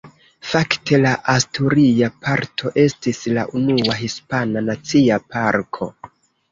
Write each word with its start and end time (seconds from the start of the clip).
Fakte 0.51 0.97
la 1.01 1.11
asturia 1.33 2.09
parto 2.25 2.73
estis 2.87 3.23
la 3.37 3.47
unua 3.63 4.01
hispana 4.03 4.67
nacia 4.73 5.23
parko. 5.37 5.97